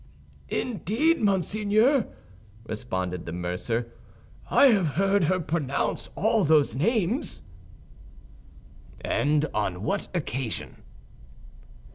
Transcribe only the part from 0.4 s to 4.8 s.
"Indeed, monseigneur," responded the mercer, "I